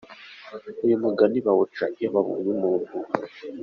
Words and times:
Uyu 0.85 1.01
mugani 1.03 1.37
bawuca 1.45 1.85
iyo 1.97 2.09
babonye 2.15 2.47
umuntu? 2.55 2.91